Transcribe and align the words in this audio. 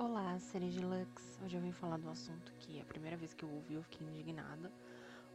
Olá, 0.00 0.38
Seres 0.38 0.74
de 0.74 0.78
Lux. 0.78 1.40
Hoje 1.42 1.56
eu 1.56 1.60
vim 1.60 1.72
falar 1.72 1.98
do 1.98 2.08
assunto 2.08 2.52
que 2.60 2.80
a 2.80 2.84
primeira 2.84 3.16
vez 3.16 3.34
que 3.34 3.44
eu 3.44 3.50
ouvi 3.50 3.74
eu 3.74 3.82
fiquei 3.82 4.06
indignada. 4.06 4.70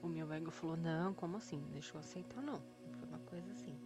O 0.02 0.08
meu 0.08 0.32
ego 0.32 0.52
falou: 0.52 0.78
Não, 0.78 1.14
como 1.14 1.36
assim? 1.36 1.62
Deixa 1.74 1.94
eu 1.94 2.00
aceitar, 2.00 2.42
não. 2.42 2.62
Foi 2.94 3.10
uma 3.10 3.20
coisa 3.20 3.52
assim. 3.52 3.78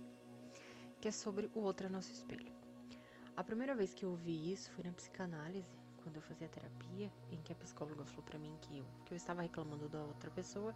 Que 1.01 1.07
é 1.07 1.11
sobre 1.11 1.49
o 1.55 1.61
outro 1.61 1.87
é 1.87 1.89
nosso 1.89 2.11
espelho. 2.11 2.53
A 3.35 3.43
primeira 3.43 3.73
vez 3.73 3.95
que 3.95 4.05
eu 4.05 4.11
ouvi 4.11 4.51
isso 4.53 4.69
foi 4.69 4.83
na 4.83 4.91
psicanálise, 4.91 5.65
quando 6.03 6.17
eu 6.17 6.21
fazia 6.21 6.47
terapia, 6.47 7.11
em 7.31 7.41
que 7.41 7.51
a 7.51 7.55
psicóloga 7.55 8.05
falou 8.05 8.23
para 8.25 8.37
mim 8.37 8.55
que 8.61 8.77
eu, 8.77 8.85
que 9.03 9.13
eu 9.15 9.17
estava 9.17 9.41
reclamando 9.41 9.89
da 9.89 10.03
outra 10.03 10.29
pessoa 10.29 10.75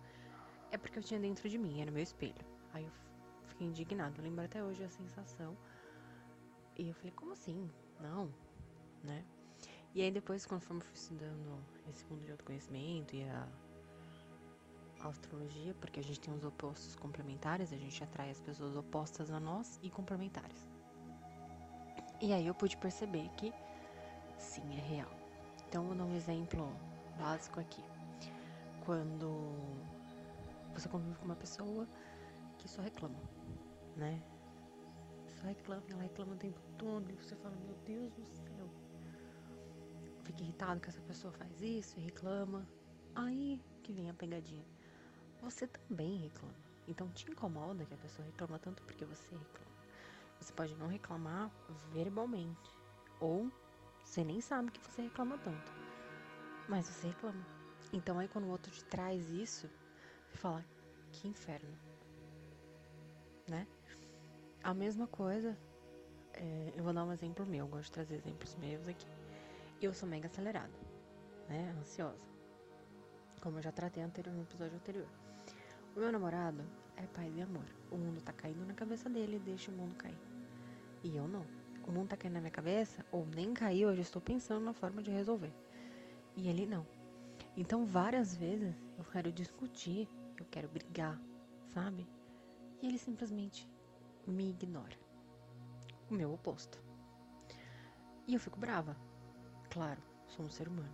é 0.71 0.79
porque 0.79 0.97
eu 0.97 1.04
tinha 1.04 1.20
dentro 1.20 1.47
de 1.47 1.59
mim, 1.59 1.79
era 1.79 1.91
meu 1.91 2.02
espelho. 2.02 2.43
Aí 2.73 2.86
eu 2.86 2.91
fiquei 3.45 3.68
indignada. 3.68 4.18
Eu 4.18 4.23
lembro 4.23 4.43
até 4.43 4.63
hoje 4.63 4.83
a 4.83 4.89
sensação. 4.89 5.55
E 6.75 6.88
eu 6.88 6.95
falei: 6.95 7.11
Como 7.11 7.33
assim? 7.33 7.70
Não, 7.99 8.33
né? 9.03 9.23
E 9.94 10.02
aí 10.02 10.12
depois, 10.12 10.45
conforme 10.45 10.81
eu 10.81 10.86
fui 10.86 10.95
estudando 10.95 11.59
esse 11.90 12.05
mundo 12.05 12.23
de 12.23 12.31
autoconhecimento 12.31 13.16
e 13.16 13.23
a 13.23 13.48
astrologia, 15.04 15.73
porque 15.81 16.00
a 16.00 16.04
gente 16.04 16.20
tem 16.20 16.34
os 16.34 16.45
opostos 16.45 16.95
complementares, 16.95 17.73
a 17.73 17.77
gente 17.77 18.02
atrai 18.04 18.30
as 18.30 18.40
pessoas 18.40 18.76
opostas 18.76 19.30
a 19.31 19.40
nós 19.40 19.80
e 19.84 19.90
complementares. 19.90 20.70
E 22.22 22.31
aí 22.31 22.48
eu 22.48 22.54
pude 22.54 22.77
perceber 22.77 23.27
que 23.36 23.52
sim, 24.38 24.64
é 24.77 24.81
real. 24.81 25.12
Então 25.67 25.86
vou 25.86 25.95
dar 25.95 26.05
um 26.05 26.16
exemplo 26.16 26.72
básico 27.17 27.59
aqui. 27.59 27.84
Quando 28.86 29.55
você 30.73 30.88
convive 30.88 31.17
com 31.17 31.26
uma 31.26 31.36
pessoa 31.36 31.88
que 32.58 32.67
só 32.70 32.81
reclama, 32.81 33.20
né? 33.98 34.22
Só 35.28 35.48
reclama, 35.48 35.84
ela 35.89 36.03
reclama 36.03 36.34
o 36.34 36.38
tempo 36.38 36.59
todo, 36.78 37.09
e 37.09 37.16
você 37.16 37.36
fala, 37.36 37.55
meu 37.55 37.76
Deus 37.86 38.14
do 38.14 38.26
céu, 38.26 38.60
fica 40.22 40.41
irritado 40.41 40.80
que 40.80 40.89
essa 40.89 41.02
pessoa 41.02 41.33
faz 41.33 41.61
isso 41.61 42.00
e 42.00 42.03
reclama. 42.03 42.67
Aí 43.16 43.59
que 43.83 43.91
vem 43.91 44.09
a 44.09 44.14
pegadinha. 44.14 44.66
Você 45.41 45.67
também 45.67 46.17
reclama. 46.17 46.55
Então 46.88 47.09
te 47.09 47.30
incomoda 47.30 47.86
que 47.86 47.94
a 47.94 47.97
pessoa 47.97 48.25
reclama 48.25 48.59
tanto 48.59 48.83
porque 48.83 49.05
você 49.05 49.36
reclama. 49.36 49.72
Você 50.39 50.53
pode 50.53 50.75
não 50.75 50.88
reclamar 50.88 51.52
verbalmente. 51.92 52.72
Ou 53.19 53.52
você 54.03 54.23
nem 54.23 54.42
sabe 54.42 54.72
que 54.72 54.80
você 54.81 55.03
reclama 55.03 55.38
tanto. 55.38 55.72
Mas 56.67 56.88
você 56.88 57.08
reclama. 57.08 57.45
Então 57.94 58.19
aí 58.19 58.27
quando 58.27 58.45
o 58.45 58.49
outro 58.49 58.72
te 58.72 58.83
traz 58.86 59.30
isso, 59.30 59.69
você 60.30 60.38
fala, 60.38 60.66
que 61.11 61.27
inferno. 61.27 61.77
Né? 63.47 63.67
A 64.64 64.73
mesma 64.73 65.08
coisa, 65.08 65.58
é, 66.33 66.73
eu 66.75 66.83
vou 66.83 66.94
dar 66.94 67.03
um 67.03 67.11
exemplo 67.11 67.45
meu, 67.45 67.66
eu 67.66 67.69
gosto 67.69 67.86
de 67.86 67.92
trazer 67.92 68.16
exemplos 68.16 68.55
meus 68.55 68.88
aqui. 68.88 69.08
Eu 69.81 69.95
sou 69.95 70.07
mega 70.07 70.27
acelerada, 70.27 70.71
né? 71.49 71.75
Ansiosa. 71.79 72.23
Como 73.41 73.57
eu 73.57 73.63
já 73.63 73.71
tratei 73.71 74.03
anterior, 74.03 74.31
no 74.35 74.43
episódio 74.43 74.75
anterior. 74.75 75.07
O 75.95 75.99
meu 75.99 76.11
namorado 76.11 76.63
é 76.95 77.01
paz 77.07 77.35
e 77.35 77.41
amor. 77.41 77.65
O 77.89 77.97
mundo 77.97 78.21
tá 78.21 78.31
caindo 78.31 78.63
na 78.63 78.75
cabeça 78.75 79.09
dele, 79.09 79.39
deixa 79.39 79.71
o 79.71 79.73
mundo 79.73 79.95
cair. 79.95 80.19
E 81.03 81.17
eu 81.17 81.27
não. 81.27 81.43
O 81.87 81.91
mundo 81.91 82.09
tá 82.09 82.15
caindo 82.15 82.35
na 82.35 82.41
minha 82.41 82.52
cabeça, 82.52 83.03
ou 83.11 83.25
nem 83.25 83.55
caiu, 83.55 83.89
eu 83.89 83.95
já 83.95 84.03
estou 84.03 84.21
pensando 84.21 84.63
na 84.63 84.71
forma 84.71 85.02
de 85.02 85.09
resolver. 85.09 85.52
E 86.37 86.47
ele 86.47 86.67
não. 86.67 86.85
Então, 87.57 87.83
várias 87.83 88.35
vezes 88.35 88.75
eu 88.99 89.03
quero 89.05 89.31
discutir, 89.31 90.07
eu 90.37 90.45
quero 90.52 90.69
brigar, 90.69 91.19
sabe? 91.73 92.07
E 92.83 92.87
ele 92.87 92.99
simplesmente 92.99 93.67
me 94.27 94.52
ignora. 94.52 94.95
O 96.07 96.13
meu 96.13 96.31
oposto. 96.31 96.79
E 98.27 98.35
eu 98.35 98.39
fico 98.39 98.59
brava. 98.59 98.95
Claro, 99.72 100.02
sou 100.27 100.45
um 100.45 100.50
ser 100.50 100.67
humano. 100.67 100.94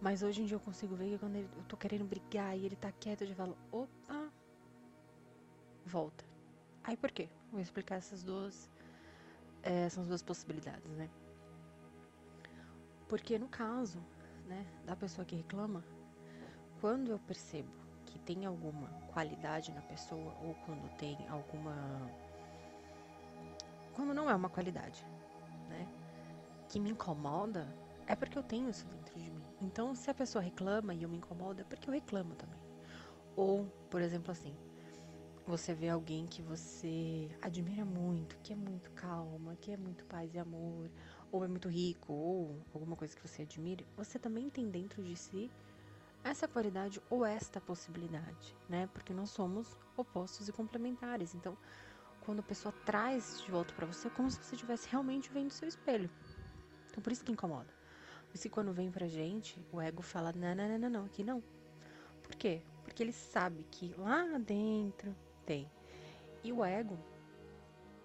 Mas 0.00 0.22
hoje 0.24 0.42
em 0.42 0.46
dia 0.46 0.56
eu 0.56 0.60
consigo 0.60 0.96
ver 0.96 1.10
que 1.10 1.18
quando 1.18 1.36
eu 1.36 1.48
tô 1.68 1.76
querendo 1.76 2.04
brigar 2.04 2.58
e 2.58 2.66
ele 2.66 2.74
tá 2.74 2.90
quieto, 2.90 3.22
eu 3.22 3.28
já 3.28 3.36
falo, 3.36 3.56
opa, 3.70 4.32
volta. 5.86 6.24
Aí 6.82 6.96
por 6.96 7.12
quê? 7.12 7.28
Vou 7.52 7.60
explicar 7.60 7.96
essas 7.96 8.24
duas, 8.24 8.68
é, 9.62 9.84
essas 9.84 10.08
duas 10.08 10.20
possibilidades, 10.20 10.90
né? 10.96 11.08
Porque 13.08 13.38
no 13.38 13.48
caso, 13.48 14.00
né, 14.44 14.66
da 14.84 14.96
pessoa 14.96 15.24
que 15.24 15.36
reclama, 15.36 15.84
quando 16.80 17.12
eu 17.12 17.18
percebo 17.20 17.70
que 18.06 18.18
tem 18.18 18.44
alguma 18.44 18.88
qualidade 19.12 19.70
na 19.70 19.82
pessoa 19.82 20.34
ou 20.42 20.56
quando 20.66 20.90
tem 20.96 21.16
alguma 21.28 22.10
quando 23.94 24.12
não 24.12 24.28
é 24.28 24.34
uma 24.34 24.48
qualidade, 24.48 25.06
né? 25.68 26.01
Que 26.72 26.80
me 26.80 26.88
incomoda, 26.88 27.68
é 28.06 28.16
porque 28.16 28.38
eu 28.38 28.42
tenho 28.42 28.70
isso 28.70 28.86
dentro 28.86 29.20
de 29.20 29.30
mim. 29.30 29.44
Então, 29.60 29.94
se 29.94 30.10
a 30.10 30.14
pessoa 30.14 30.42
reclama 30.42 30.94
e 30.94 31.02
eu 31.02 31.08
me 31.08 31.18
incomodo, 31.18 31.60
é 31.60 31.64
porque 31.64 31.86
eu 31.86 31.92
reclamo 31.92 32.34
também. 32.34 32.58
Ou, 33.36 33.66
por 33.90 34.00
exemplo, 34.00 34.32
assim, 34.32 34.56
você 35.46 35.74
vê 35.74 35.90
alguém 35.90 36.26
que 36.26 36.40
você 36.40 37.28
admira 37.42 37.84
muito, 37.84 38.38
que 38.38 38.54
é 38.54 38.56
muito 38.56 38.90
calma, 38.92 39.54
que 39.56 39.70
é 39.70 39.76
muito 39.76 40.02
paz 40.06 40.34
e 40.34 40.38
amor, 40.38 40.90
ou 41.30 41.44
é 41.44 41.48
muito 41.48 41.68
rico, 41.68 42.10
ou 42.10 42.58
alguma 42.72 42.96
coisa 42.96 43.14
que 43.14 43.28
você 43.28 43.42
admire, 43.42 43.86
você 43.94 44.18
também 44.18 44.48
tem 44.48 44.70
dentro 44.70 45.02
de 45.02 45.14
si 45.14 45.50
essa 46.24 46.48
qualidade 46.48 47.02
ou 47.10 47.22
esta 47.22 47.60
possibilidade, 47.60 48.56
né? 48.66 48.88
Porque 48.94 49.12
nós 49.12 49.28
somos 49.28 49.76
opostos 49.94 50.48
e 50.48 50.52
complementares. 50.52 51.34
Então, 51.34 51.54
quando 52.20 52.40
a 52.40 52.44
pessoa 52.44 52.72
traz 52.86 53.42
de 53.44 53.50
volta 53.50 53.74
para 53.74 53.86
você, 53.86 54.08
é 54.08 54.10
como 54.10 54.30
se 54.30 54.42
você 54.42 54.54
estivesse 54.54 54.88
realmente 54.88 55.30
vendo 55.30 55.50
seu 55.50 55.68
espelho. 55.68 56.08
Então 56.92 57.02
por 57.02 57.10
isso 57.10 57.24
que 57.24 57.32
incomoda. 57.32 57.72
Que 58.38 58.48
quando 58.48 58.72
vem 58.72 58.90
pra 58.90 59.06
gente, 59.06 59.58
o 59.72 59.80
ego 59.80 60.02
fala, 60.02 60.32
não, 60.32 60.54
não, 60.54 60.68
não, 60.68 60.78
não, 60.78 60.90
não, 60.90 61.04
aqui 61.04 61.24
não. 61.24 61.42
Por 62.22 62.34
quê? 62.36 62.62
Porque 62.84 63.02
ele 63.02 63.12
sabe 63.12 63.66
que 63.70 63.94
lá 63.96 64.38
dentro 64.38 65.14
tem. 65.46 65.70
E 66.44 66.52
o 66.52 66.64
ego, 66.64 66.98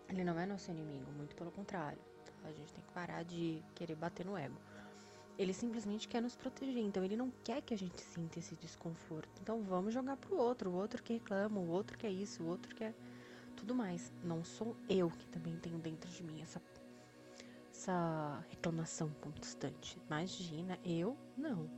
ele 0.08 0.24
não 0.24 0.40
é 0.40 0.46
nosso 0.46 0.72
inimigo, 0.72 1.12
muito 1.12 1.36
pelo 1.36 1.52
contrário. 1.52 2.00
Tá? 2.25 2.50
A 2.50 2.52
gente 2.52 2.74
tem 2.74 2.84
que 2.84 2.92
parar 2.94 3.24
de 3.24 3.64
querer 3.74 3.96
bater 3.96 4.25
no 4.25 4.38
ego. 4.38 4.56
Ele 5.38 5.54
simplesmente 5.54 6.08
quer 6.08 6.22
nos 6.22 6.36
proteger, 6.36 6.84
então 6.84 7.04
ele 7.04 7.16
não 7.16 7.31
quer 7.44 7.62
que 7.62 7.74
a 7.74 7.78
gente 7.78 8.02
sinta 8.02 8.40
esse 8.40 8.56
desconforto. 8.56 9.30
Então 9.42 9.62
vamos 9.64 9.94
jogar 9.94 10.18
pro 10.18 10.38
outro, 10.38 10.69
o 10.69 10.74
outro 10.74 11.02
que 11.04 11.14
reclama, 11.14 11.59
o 11.59 11.69
outro 11.69 11.98
que 11.98 12.08
é 12.08 12.12
isso, 12.12 12.44
o 12.44 12.48
outro 12.48 12.75
que 12.75 12.84
é 12.84 12.94
tudo 13.56 13.74
mais. 13.74 14.12
Não 14.24 14.44
sou 14.44 14.75
eu 14.90 15.09
que 15.09 15.28
também 15.28 15.56
tenho 15.58 15.78
dentro 15.78 16.09
de 16.09 16.24
mim 16.24 16.42
essa 16.42 16.59
essa 17.88 18.44
reclamação 18.50 19.09
constante. 19.22 19.98
Imagina, 20.08 20.78
eu 20.84 21.18
não, 21.38 21.70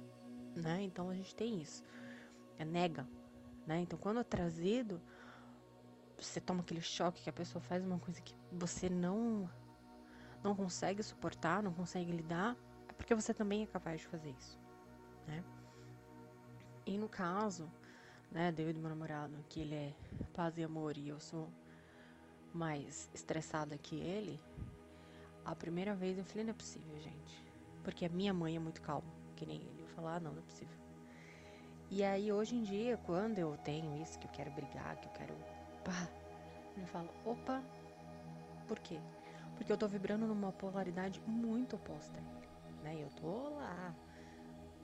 né? 0.56 0.82
Então 0.82 1.10
a 1.10 1.14
gente 1.14 1.36
tem 1.36 1.62
isso. 1.62 1.84
É 2.58 2.66
nega, 2.66 3.08
né? 3.68 3.82
Então 3.82 3.98
quando 4.00 4.20
é 4.20 4.24
trazido, 4.24 5.00
você 6.18 6.42
toma 6.42 6.62
aquele 6.62 6.82
choque 6.82 7.22
que 7.22 7.30
a 7.30 7.34
pessoa 7.34 7.62
faz 7.62 7.86
uma 7.86 8.00
coisa 8.00 8.20
que 8.22 8.34
você 8.52 8.90
não 8.90 9.50
não 10.44 10.56
consegue 10.56 11.04
suportar, 11.04 11.62
não 11.62 11.74
consegue 11.74 12.12
lidar, 12.12 12.56
é 12.88 12.94
porque 12.94 13.14
você 13.14 13.34
também 13.34 13.64
é 13.64 13.66
capaz 13.66 14.00
de 14.00 14.08
fazer 14.08 14.30
isso, 14.32 14.58
né? 15.28 15.44
E 16.86 16.98
no 16.98 17.10
caso, 17.10 17.70
né, 18.32 18.50
David, 18.52 18.80
meu 18.80 18.90
namorado, 18.90 19.36
que 19.50 19.60
ele 19.60 19.76
é 19.76 19.94
paz 20.34 20.58
e 20.58 20.64
amor 20.64 20.98
e 20.98 21.10
eu 21.10 21.20
sou 21.20 21.52
mais 22.54 23.12
estressada 23.14 23.78
que 23.78 23.98
ele, 23.98 24.40
a 25.50 25.56
primeira 25.56 25.96
vez 25.96 26.16
eu 26.16 26.24
falei, 26.24 26.44
não 26.44 26.52
é 26.52 26.54
possível, 26.54 26.96
gente. 27.00 27.44
Porque 27.84 28.06
a 28.06 28.10
minha 28.10 28.32
mãe 28.32 28.56
é 28.56 28.60
muito 28.60 28.82
calma, 28.84 29.10
que 29.36 29.48
nem 29.48 29.58
ele. 29.58 29.82
Eu 29.82 29.88
falei, 29.88 30.12
ah, 30.12 30.20
não, 30.20 30.32
não 30.32 30.40
é 30.40 30.44
possível. 30.44 30.78
E 31.90 32.04
aí, 32.04 32.32
hoje 32.32 32.56
em 32.56 32.62
dia, 32.62 32.98
quando 32.98 33.40
eu 33.40 33.58
tenho 33.64 34.00
isso, 34.00 34.20
que 34.20 34.28
eu 34.28 34.32
quero 34.32 34.52
brigar, 34.52 34.96
que 34.98 35.08
eu 35.08 35.12
quero. 35.14 35.34
Pá, 35.84 36.08
eu 36.78 36.86
falo, 36.86 37.10
opa, 37.26 37.64
por 38.68 38.78
quê? 38.78 39.00
Porque 39.56 39.72
eu 39.72 39.78
tô 39.78 39.88
vibrando 39.88 40.28
numa 40.28 40.52
polaridade 40.52 41.20
muito 41.26 41.76
oposta. 41.76 42.20
Né? 42.84 43.02
Eu 43.02 43.10
tô 43.20 43.50
lá, 43.50 43.96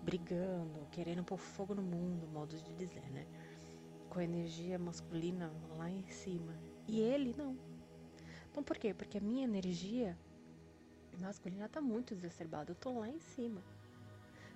brigando, 0.01 0.88
querendo 0.91 1.23
pôr 1.23 1.38
fogo 1.38 1.75
no 1.75 1.83
mundo, 1.83 2.27
modo 2.27 2.57
de 2.57 2.73
dizer, 2.73 3.07
né? 3.11 3.27
Com 4.09 4.18
a 4.18 4.23
energia 4.23 4.79
masculina 4.79 5.53
lá 5.77 5.91
em 5.91 6.07
cima. 6.09 6.57
E 6.88 7.00
ele 7.00 7.35
não. 7.38 7.56
Então 8.50 8.63
por 8.63 8.77
quê? 8.77 8.95
Porque 8.95 9.19
a 9.19 9.21
minha 9.21 9.44
energia 9.44 10.18
masculina 11.21 11.65
está 11.65 11.81
muito 11.81 12.13
exacerbada. 12.13 12.71
Eu 12.71 12.75
tô 12.75 13.00
lá 13.00 13.07
em 13.07 13.19
cima. 13.19 13.62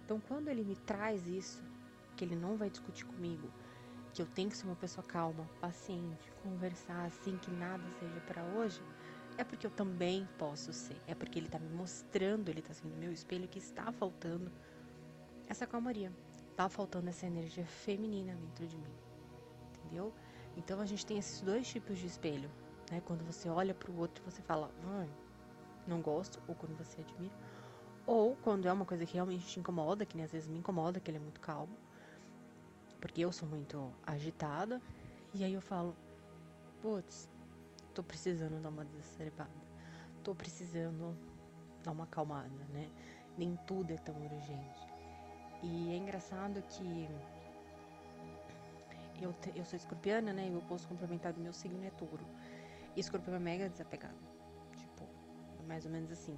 Então, 0.06 0.20
quando 0.20 0.48
ele 0.48 0.64
me 0.64 0.76
traz 0.76 1.28
isso, 1.28 1.64
que 2.16 2.26
ele 2.26 2.36
não 2.36 2.58
vai 2.58 2.70
discutir 2.70 3.06
comigo, 3.06 3.50
que 4.14 4.22
eu 4.22 4.26
tenho 4.26 4.50
que 4.50 4.58
ser 4.58 4.66
uma 4.66 4.76
pessoa 4.76 5.06
calma, 5.06 5.48
paciente, 5.62 6.32
conversar 6.44 7.06
assim, 7.06 7.38
que 7.38 7.52
nada 7.52 7.84
seja 8.00 8.20
para 8.22 8.44
hoje, 8.44 8.82
é 9.38 9.44
porque 9.44 9.66
eu 9.66 9.72
também 9.72 10.28
posso 10.38 10.74
ser. 10.74 10.98
É 11.08 11.16
porque 11.16 11.40
ele 11.40 11.46
está 11.46 11.60
me 11.60 11.70
mostrando, 11.70 12.50
ele 12.50 12.60
está 12.60 12.74
sendo 12.74 12.96
meu 12.98 13.12
espelho, 13.12 13.48
que 13.48 13.60
está 13.60 13.92
faltando 13.92 14.52
essa 15.48 15.66
calmaria. 15.66 16.12
Está 16.52 16.68
faltando 16.68 17.08
essa 17.08 17.26
energia 17.26 17.66
feminina 17.66 18.36
dentro 18.36 18.68
de 18.68 18.78
mim. 18.78 18.94
Entendeu? 19.78 20.14
Então 20.58 20.82
a 20.82 20.86
gente 20.86 21.06
tem 21.06 21.18
esses 21.18 21.40
dois 21.40 21.68
tipos 21.68 21.98
de 21.98 22.08
espelho. 22.08 22.50
Né? 22.92 23.02
Quando 23.06 23.24
você 23.24 23.48
olha 23.48 23.74
para 23.74 23.90
o 23.90 23.98
outro, 23.98 24.24
você 24.26 24.42
fala, 24.42 24.70
não 25.88 26.02
gosto, 26.02 26.42
ou 26.48 26.56
quando 26.56 26.78
você 26.78 27.02
admira, 27.02 27.34
Ou 28.06 28.36
quando 28.38 28.68
é 28.68 28.74
uma 28.74 28.86
coisa 28.86 29.06
que 29.06 29.14
realmente 29.14 29.46
te 29.46 29.60
incomoda, 29.60 30.06
que 30.06 30.16
nem 30.16 30.26
às 30.26 30.32
vezes 30.32 30.48
me 30.48 30.58
incomoda, 30.58 31.00
que 31.00 31.12
ele 31.12 31.18
é 31.18 31.22
muito 31.22 31.40
calmo. 31.40 31.76
Porque 33.00 33.22
eu 33.22 33.32
sou 33.32 33.48
muito 33.48 33.92
agitada. 34.06 34.82
E 35.34 35.44
aí 35.44 35.54
eu 35.54 35.62
falo, 35.62 35.96
putz, 36.82 37.30
tô 37.94 38.02
precisando 38.04 38.62
dar 38.62 38.70
uma 38.70 38.84
descerebada. 38.86 39.52
Tô 40.24 40.34
precisando 40.34 41.16
dar 41.84 41.92
uma 41.92 42.06
acalmada, 42.06 42.50
né? 42.74 42.90
Nem 43.38 43.56
tudo 43.68 43.92
é 43.94 43.98
tão 43.98 44.16
urgente. 44.16 44.88
E 45.62 45.94
é 45.94 45.98
engraçado 45.98 46.62
que 46.64 47.10
eu, 49.22 49.36
eu 49.56 49.66
sou 49.66 49.78
escorpiana, 49.78 50.34
né? 50.34 50.48
E 50.48 50.52
o 50.52 50.60
oposto 50.60 50.88
complementar 50.88 51.34
do 51.34 51.42
meu 51.42 51.54
signo 51.54 51.86
é 51.86 51.92
touro. 51.92 52.26
E 52.96 53.00
escorpião 53.00 53.36
é 53.36 53.40
mega 53.40 53.70
desapegado. 53.70 54.29
É 55.70 55.74
mais 55.74 55.86
ou 55.86 55.92
menos 55.92 56.12
assim. 56.12 56.36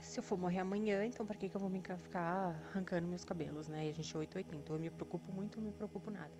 Se 0.00 0.18
eu 0.18 0.22
for 0.22 0.38
morrer 0.38 0.58
amanhã, 0.58 1.04
então 1.04 1.24
pra 1.26 1.36
que, 1.36 1.48
que 1.48 1.54
eu 1.54 1.60
vou 1.60 1.68
me 1.68 1.82
ficar 1.98 2.56
arrancando 2.70 3.06
meus 3.06 3.24
cabelos, 3.24 3.68
né? 3.68 3.86
E 3.86 3.90
a 3.90 3.92
gente 3.92 4.16
é 4.16 4.18
880. 4.18 4.56
Então 4.56 4.76
eu 4.76 4.80
me 4.80 4.90
preocupo 4.90 5.30
muito, 5.30 5.60
não 5.60 5.66
me 5.66 5.72
preocupo 5.72 6.10
nada. 6.10 6.32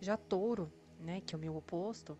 Já 0.00 0.16
touro, 0.16 0.72
né? 0.98 1.20
Que 1.20 1.34
é 1.34 1.38
o 1.38 1.40
meu 1.40 1.54
oposto, 1.54 2.18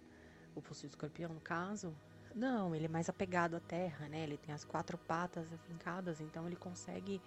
o 0.55 0.59
oposto 0.59 0.87
do 0.87 0.91
escorpião, 0.91 1.33
no 1.33 1.41
caso. 1.41 1.97
Não, 2.35 2.75
ele 2.75 2.85
é 2.85 2.89
mais 2.89 3.09
apegado 3.09 3.57
à 3.57 3.61
terra, 3.61 4.07
né? 4.09 4.23
Ele 4.23 4.37
tem 4.37 4.55
as 4.55 4.65
quatro 4.65 4.99
patas 4.99 5.51
afincadas, 5.53 6.21
então 6.21 6.47
ele 6.47 6.57
consegue 6.57 7.23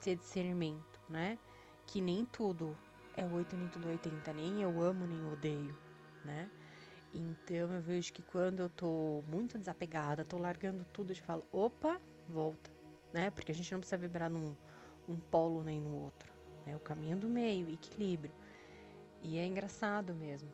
ter 0.00 0.16
discernimento, 0.16 1.00
né? 1.08 1.38
Que 1.86 2.00
nem 2.02 2.26
tudo 2.26 2.76
é 3.16 3.24
8 3.24 3.56
nem 3.56 3.68
tudo 3.68 3.88
80, 3.88 4.32
nem 4.34 4.62
eu 4.62 4.80
amo 4.80 5.06
nem 5.06 5.24
odeio, 5.24 5.74
né? 6.22 6.50
Então 7.12 7.72
eu 7.72 7.80
vejo 7.80 8.12
que 8.12 8.22
quando 8.22 8.60
eu 8.60 8.68
tô 8.68 9.22
muito 9.28 9.58
desapegada, 9.58 10.24
tô 10.24 10.38
largando 10.38 10.84
tudo, 10.92 11.12
eu 11.12 11.16
falo, 11.16 11.44
opa, 11.52 12.00
volta, 12.28 12.70
né? 13.12 13.30
Porque 13.30 13.50
a 13.50 13.54
gente 13.54 13.70
não 13.72 13.80
precisa 13.80 13.96
vibrar 13.96 14.30
num 14.30 14.54
um 15.08 15.16
polo 15.16 15.64
nem 15.64 15.80
no 15.80 16.04
outro, 16.04 16.32
né? 16.64 16.76
O 16.76 16.80
caminho 16.80 17.16
do 17.16 17.28
meio, 17.28 17.68
equilíbrio. 17.68 18.32
E 19.22 19.38
é 19.38 19.44
engraçado 19.44 20.14
mesmo. 20.14 20.48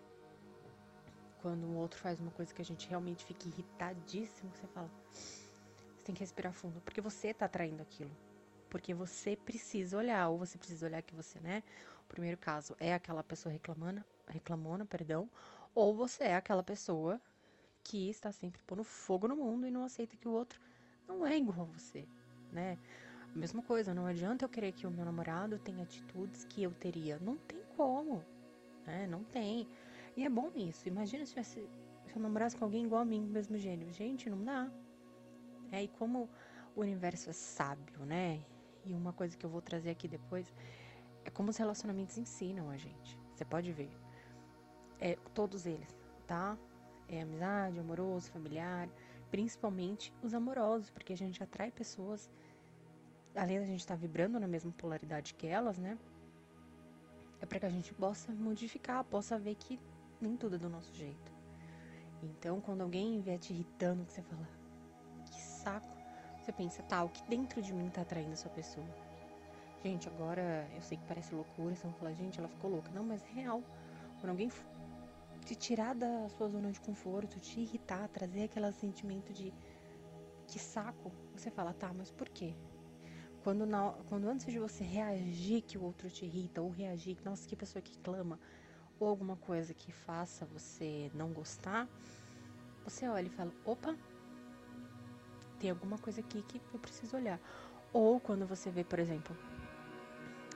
Quando 1.42 1.64
o 1.64 1.76
outro 1.76 2.00
faz 2.00 2.18
uma 2.18 2.30
coisa 2.30 2.52
que 2.52 2.62
a 2.62 2.64
gente 2.64 2.88
realmente 2.88 3.24
fica 3.24 3.46
irritadíssimo, 3.46 4.50
você 4.52 4.66
fala, 4.68 4.90
você 5.12 6.04
tem 6.04 6.14
que 6.14 6.20
respirar 6.20 6.52
fundo, 6.52 6.80
porque 6.80 7.00
você 7.00 7.34
tá 7.34 7.44
atraindo 7.44 7.82
aquilo. 7.82 8.10
Porque 8.70 8.94
você 8.94 9.36
precisa 9.36 9.96
olhar, 9.96 10.28
ou 10.28 10.38
você 10.38 10.58
precisa 10.58 10.86
olhar 10.86 11.02
que 11.02 11.14
você, 11.14 11.38
né? 11.38 11.62
O 12.02 12.08
primeiro 12.08 12.38
caso 12.38 12.74
é 12.80 12.94
aquela 12.94 13.22
pessoa 13.22 13.52
reclamando, 13.52 14.02
reclamona, 14.26 14.84
perdão, 14.84 15.28
ou 15.76 15.94
você 15.94 16.24
é 16.24 16.34
aquela 16.34 16.62
pessoa 16.62 17.20
que 17.84 18.08
está 18.08 18.32
sempre 18.32 18.60
pondo 18.66 18.82
fogo 18.82 19.28
no 19.28 19.36
mundo 19.36 19.66
e 19.66 19.70
não 19.70 19.84
aceita 19.84 20.16
que 20.16 20.26
o 20.26 20.32
outro 20.32 20.58
não 21.06 21.24
é 21.26 21.36
igual 21.36 21.60
a 21.60 21.78
você, 21.78 22.08
né? 22.50 22.78
Mesma 23.34 23.62
coisa, 23.62 23.92
não 23.92 24.06
adianta 24.06 24.46
eu 24.46 24.48
querer 24.48 24.72
que 24.72 24.86
o 24.86 24.90
meu 24.90 25.04
namorado 25.04 25.58
tenha 25.58 25.82
atitudes 25.82 26.46
que 26.46 26.62
eu 26.62 26.72
teria. 26.72 27.18
Não 27.18 27.36
tem 27.36 27.60
como, 27.76 28.24
né? 28.86 29.06
Não 29.06 29.22
tem. 29.22 29.68
E 30.16 30.24
é 30.24 30.30
bom 30.30 30.50
isso. 30.56 30.88
Imagina 30.88 31.26
se, 31.26 31.32
tivesse, 31.32 31.68
se 32.06 32.16
eu 32.16 32.22
namorasse 32.22 32.56
com 32.56 32.64
alguém 32.64 32.86
igual 32.86 33.02
a 33.02 33.04
mim, 33.04 33.20
mesmo 33.20 33.58
gênio. 33.58 33.92
Gente, 33.92 34.30
não 34.30 34.42
dá. 34.42 34.72
É, 35.70 35.82
e 35.82 35.88
como 35.88 36.30
o 36.74 36.80
universo 36.80 37.28
é 37.28 37.34
sábio, 37.34 38.06
né? 38.06 38.42
E 38.86 38.94
uma 38.94 39.12
coisa 39.12 39.36
que 39.36 39.44
eu 39.44 39.50
vou 39.50 39.60
trazer 39.60 39.90
aqui 39.90 40.08
depois 40.08 40.50
é 41.22 41.30
como 41.30 41.50
os 41.50 41.56
relacionamentos 41.58 42.16
ensinam 42.16 42.70
a 42.70 42.78
gente. 42.78 43.18
Você 43.34 43.44
pode 43.44 43.70
ver. 43.70 44.05
É, 45.00 45.16
todos 45.34 45.66
eles, 45.66 45.94
tá? 46.26 46.56
É 47.08 47.22
amizade, 47.22 47.78
amoroso, 47.78 48.30
familiar, 48.30 48.88
principalmente 49.30 50.12
os 50.22 50.34
amorosos, 50.34 50.90
porque 50.90 51.12
a 51.12 51.16
gente 51.16 51.42
atrai 51.42 51.70
pessoas, 51.70 52.30
além 53.34 53.58
da 53.58 53.66
gente 53.66 53.80
estar 53.80 53.94
tá 53.94 54.00
vibrando 54.00 54.40
na 54.40 54.48
mesma 54.48 54.72
polaridade 54.72 55.34
que 55.34 55.46
elas, 55.46 55.78
né? 55.78 55.98
É 57.40 57.46
para 57.46 57.60
que 57.60 57.66
a 57.66 57.70
gente 57.70 57.92
possa 57.94 58.32
modificar, 58.32 59.04
possa 59.04 59.38
ver 59.38 59.54
que 59.54 59.78
nem 60.20 60.36
tudo 60.36 60.56
é 60.56 60.58
do 60.58 60.68
nosso 60.68 60.94
jeito. 60.94 61.32
Então, 62.22 62.60
quando 62.60 62.80
alguém 62.80 63.20
vier 63.20 63.38
te 63.38 63.52
irritando, 63.52 64.04
que 64.04 64.12
você 64.12 64.22
fala, 64.22 64.48
que 65.30 65.40
saco, 65.40 65.86
você 66.40 66.52
pensa, 66.52 66.82
tá, 66.84 67.04
o 67.04 67.08
que 67.08 67.22
dentro 67.28 67.60
de 67.60 67.72
mim 67.72 67.90
tá 67.90 68.02
atraindo 68.02 68.32
essa 68.32 68.48
pessoa? 68.48 68.86
Gente, 69.82 70.08
agora 70.08 70.66
eu 70.74 70.82
sei 70.82 70.96
que 70.96 71.04
parece 71.04 71.34
loucura, 71.34 71.74
você 71.76 71.86
vai 71.86 71.98
falar, 71.98 72.12
gente, 72.14 72.38
ela 72.38 72.48
ficou 72.48 72.70
louca. 72.70 72.90
Não, 72.92 73.04
mas 73.04 73.22
é 73.24 73.40
real. 73.40 73.62
Quando 74.20 74.30
alguém 74.30 74.50
te 75.46 75.54
tirar 75.54 75.94
da 75.94 76.28
sua 76.30 76.48
zona 76.48 76.72
de 76.72 76.80
conforto, 76.80 77.38
te 77.38 77.60
irritar, 77.60 78.08
trazer 78.08 78.44
aquele 78.44 78.72
sentimento 78.72 79.32
de 79.32 79.54
que 80.48 80.58
saco, 80.58 81.12
você 81.32 81.52
fala, 81.52 81.72
tá, 81.72 81.92
mas 81.94 82.10
por 82.10 82.28
quê? 82.28 82.52
Quando, 83.44 83.64
na, 83.64 83.92
quando 84.08 84.28
antes 84.28 84.46
de 84.46 84.58
você 84.58 84.82
reagir 84.82 85.62
que 85.62 85.78
o 85.78 85.84
outro 85.84 86.10
te 86.10 86.24
irrita, 86.24 86.60
ou 86.60 86.68
reagir, 86.68 87.16
nossa, 87.24 87.46
que 87.46 87.54
pessoa 87.54 87.80
que 87.80 87.96
clama, 87.98 88.40
ou 88.98 89.06
alguma 89.06 89.36
coisa 89.36 89.72
que 89.72 89.92
faça 89.92 90.44
você 90.46 91.12
não 91.14 91.32
gostar, 91.32 91.88
você 92.82 93.08
olha 93.08 93.26
e 93.26 93.30
fala, 93.30 93.52
opa, 93.64 93.96
tem 95.60 95.70
alguma 95.70 95.96
coisa 95.96 96.20
aqui 96.20 96.42
que 96.42 96.60
eu 96.74 96.80
preciso 96.80 97.16
olhar. 97.16 97.40
Ou 97.92 98.18
quando 98.18 98.46
você 98.46 98.68
vê, 98.68 98.82
por 98.82 98.98
exemplo, 98.98 99.36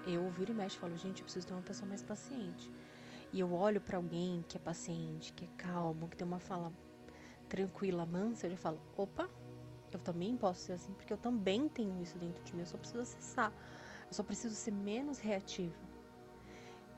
eu 0.05 0.29
viro 0.31 0.51
e 0.51 0.55
mexo 0.55 0.77
e 0.77 0.81
falo, 0.81 0.97
gente, 0.97 1.21
eu 1.21 1.25
preciso 1.25 1.47
ter 1.47 1.53
uma 1.53 1.63
pessoa 1.63 1.89
mais 1.89 2.03
paciente. 2.03 2.69
E 3.33 3.41
eu 3.41 3.53
olho 3.53 3.81
para 3.81 3.97
alguém 3.97 4.45
que 4.49 4.57
é 4.57 4.61
paciente, 4.61 5.33
que 5.33 5.45
é 5.45 5.49
calmo, 5.57 6.09
que 6.09 6.17
tem 6.17 6.27
uma 6.27 6.41
fala 6.41 6.73
tranquila, 7.49 8.05
mansa, 8.05 8.47
eu 8.47 8.53
já 8.53 8.57
falo, 8.57 8.81
opa, 8.97 9.29
eu 9.93 9.99
também 9.99 10.37
posso 10.37 10.61
ser 10.61 10.73
assim, 10.73 10.93
porque 10.95 11.13
eu 11.13 11.17
também 11.17 11.69
tenho 11.69 12.01
isso 12.03 12.19
dentro 12.19 12.43
de 12.45 12.55
mim, 12.55 12.61
eu 12.61 12.67
só 12.67 12.79
preciso 12.79 13.01
acessar. 13.01 13.53
Eu 14.07 14.13
só 14.13 14.23
preciso 14.23 14.55
ser 14.55 14.73
menos 14.73 15.19
reativo. 15.19 15.79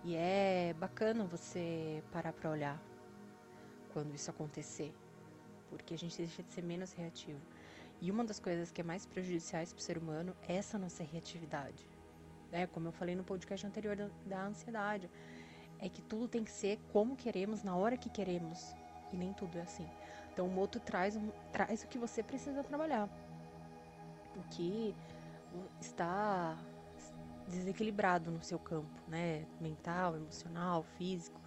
E 0.04 0.14
é 0.16 0.74
bacana 0.78 1.24
você 1.24 2.02
parar 2.10 2.32
para 2.32 2.50
olhar 2.50 2.82
quando 3.92 4.14
isso 4.14 4.30
acontecer, 4.30 4.94
porque 5.68 5.94
a 5.94 5.98
gente 5.98 6.16
deixa 6.16 6.42
de 6.42 6.52
ser 6.52 6.62
menos 6.62 6.92
reativo. 6.92 7.40
E 8.00 8.10
uma 8.10 8.24
das 8.24 8.40
coisas 8.40 8.70
que 8.70 8.80
é 8.80 8.84
mais 8.84 9.06
prejudiciais 9.06 9.72
para 9.72 9.80
o 9.80 9.82
ser 9.82 9.98
humano 9.98 10.34
é 10.48 10.56
essa 10.56 10.78
nossa 10.78 11.04
reatividade 11.04 11.86
né? 12.52 12.66
Como 12.66 12.86
eu 12.86 12.92
falei 12.92 13.16
no 13.16 13.24
podcast 13.24 13.66
anterior 13.66 13.96
da, 13.96 14.08
da 14.26 14.44
ansiedade, 14.44 15.10
é 15.82 15.88
que 15.88 16.00
tudo 16.00 16.28
tem 16.28 16.44
que 16.44 16.50
ser 16.50 16.78
como 16.92 17.16
queremos, 17.16 17.62
na 17.62 17.76
hora 17.76 17.96
que 17.96 18.08
queremos. 18.08 18.74
E 19.12 19.16
nem 19.16 19.32
tudo 19.32 19.58
é 19.58 19.62
assim. 19.62 19.86
Então 20.32 20.46
o 20.46 20.50
moto 20.50 20.80
traz, 20.80 21.18
traz 21.52 21.82
o 21.82 21.88
que 21.88 21.98
você 21.98 22.22
precisa 22.22 22.62
trabalhar. 22.62 23.08
O 24.36 24.42
que 24.48 24.94
está 25.80 26.56
desequilibrado 27.48 28.30
no 28.30 28.42
seu 28.42 28.58
campo, 28.58 28.88
né? 29.08 29.44
Mental, 29.60 30.16
emocional, 30.16 30.84
físico. 30.96 31.40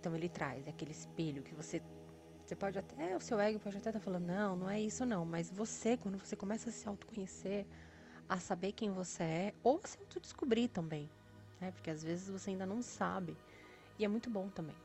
Então 0.00 0.14
ele 0.14 0.28
traz 0.28 0.66
aquele 0.68 0.90
espelho 0.90 1.42
que 1.42 1.54
você 1.54 1.80
você 2.44 2.56
pode 2.56 2.76
até 2.76 3.16
o 3.16 3.20
seu 3.20 3.40
ego 3.40 3.58
pode 3.60 3.78
até 3.78 3.90
estar 3.90 4.00
tá 4.00 4.04
falando 4.04 4.26
não, 4.26 4.56
não 4.56 4.68
é 4.68 4.78
isso 4.78 5.06
não, 5.06 5.24
mas 5.24 5.48
você 5.48 5.96
quando 5.96 6.18
você 6.18 6.36
começa 6.36 6.68
a 6.68 6.72
se 6.72 6.86
autoconhecer, 6.86 7.64
a 8.28 8.38
saber 8.38 8.72
quem 8.72 8.90
você 8.90 9.22
é 9.22 9.54
ou 9.62 9.80
a 9.82 9.86
se 9.86 9.96
descobrir 10.20 10.68
também, 10.68 11.08
né? 11.60 11.70
Porque 11.70 11.88
às 11.88 12.02
vezes 12.02 12.28
você 12.28 12.50
ainda 12.50 12.66
não 12.66 12.82
sabe. 12.82 13.36
E 13.98 14.04
é 14.04 14.08
muito 14.08 14.30
bom 14.30 14.48
também 14.48 14.76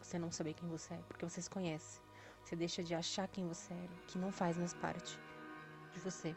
você 0.00 0.18
não 0.18 0.30
saber 0.30 0.54
quem 0.54 0.68
você 0.68 0.94
é, 0.94 0.98
porque 1.08 1.24
você 1.24 1.40
se 1.40 1.48
conhece. 1.48 2.00
Você 2.44 2.56
deixa 2.56 2.82
de 2.82 2.94
achar 2.94 3.28
quem 3.28 3.46
você 3.46 3.72
é, 3.72 3.88
que 4.06 4.18
não 4.18 4.32
faz 4.32 4.56
mais 4.56 4.74
parte 4.74 5.18
de 5.92 6.00
você. 6.00 6.34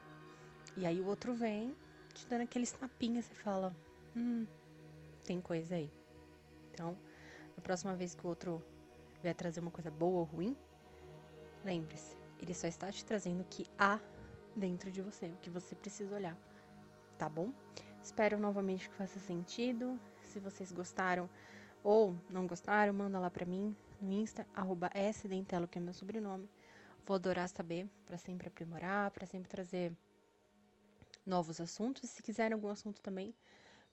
E 0.77 0.85
aí 0.85 1.01
o 1.01 1.05
outro 1.05 1.33
vem 1.33 1.75
te 2.13 2.27
dando 2.27 2.41
aqueles 2.41 2.71
tapinhas 2.71 3.29
e 3.31 3.35
fala: 3.35 3.75
Hum, 4.15 4.45
tem 5.23 5.41
coisa 5.41 5.75
aí. 5.75 5.89
Então, 6.71 6.97
na 7.55 7.63
próxima 7.63 7.95
vez 7.95 8.13
que 8.13 8.25
o 8.25 8.29
outro 8.29 8.63
vier 9.21 9.33
trazer 9.33 9.61
uma 9.61 9.71
coisa 9.71 9.89
boa 9.89 10.19
ou 10.19 10.23
ruim, 10.25 10.55
lembre-se, 11.63 12.15
ele 12.39 12.53
só 12.53 12.67
está 12.67 12.91
te 12.91 13.03
trazendo 13.03 13.41
o 13.41 13.45
que 13.45 13.65
há 13.79 13.99
dentro 14.55 14.91
de 14.91 15.01
você, 15.01 15.27
o 15.27 15.37
que 15.37 15.49
você 15.49 15.73
precisa 15.75 16.15
olhar 16.15 16.37
tá 17.17 17.29
bom? 17.29 17.51
Espero 18.03 18.37
novamente 18.37 18.89
que 18.89 18.95
faça 18.95 19.19
sentido. 19.19 19.99
Se 20.23 20.39
vocês 20.39 20.71
gostaram 20.71 21.29
ou 21.85 22.17
não 22.31 22.47
gostaram, 22.47 22.91
manda 22.91 23.19
lá 23.19 23.29
pra 23.29 23.45
mim 23.45 23.75
no 24.01 24.11
Insta, 24.11 24.45
arroba 24.55 24.89
sdentelo, 25.13 25.67
que 25.67 25.77
é 25.77 25.81
meu 25.81 25.93
sobrenome. 25.93 26.49
Vou 27.05 27.13
adorar 27.13 27.47
saber, 27.47 27.87
para 28.07 28.17
sempre 28.17 28.47
aprimorar, 28.47 29.11
para 29.11 29.27
sempre 29.27 29.47
trazer 29.47 29.93
novos 31.23 31.61
assuntos. 31.61 32.09
Se 32.09 32.23
quiserem 32.23 32.55
algum 32.55 32.69
assunto 32.69 32.99
também, 33.03 33.35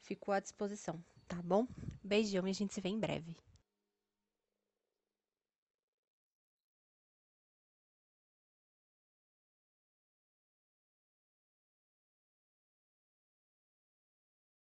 fico 0.01 0.33
à 0.33 0.41
disposição, 0.41 1.05
tá 1.29 1.37
bom? 1.43 1.69
Beijão 2.03 2.47
e 2.47 2.51
a 2.51 2.55
gente 2.55 2.73
se 2.73 2.81
vê 2.81 2.89
em 2.89 2.99
breve. 2.99 3.37